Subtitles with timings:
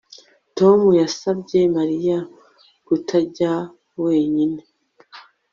[0.57, 2.17] Tom yasabye Mariya
[2.85, 3.51] kutajya
[4.03, 4.61] wenyine